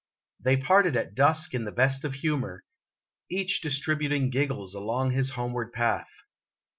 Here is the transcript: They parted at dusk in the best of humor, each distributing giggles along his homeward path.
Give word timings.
They 0.39 0.57
parted 0.57 0.95
at 0.97 1.13
dusk 1.13 1.53
in 1.53 1.63
the 1.65 1.71
best 1.71 2.03
of 2.05 2.15
humor, 2.15 2.63
each 3.29 3.61
distributing 3.61 4.31
giggles 4.31 4.73
along 4.73 5.11
his 5.11 5.29
homeward 5.37 5.73
path. 5.73 6.09